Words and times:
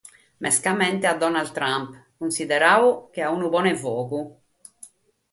Mescamente 0.45 1.05
a 1.07 1.13
Donald 1.23 1.51
Trump, 1.57 1.89
cunsideradu 2.17 2.89
che 3.13 3.21
a 3.23 3.29
unu 3.35 3.47
«ponefogu». 3.53 4.21